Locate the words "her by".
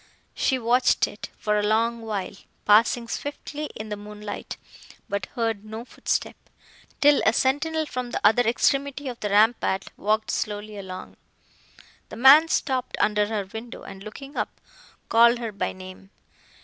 15.37-15.71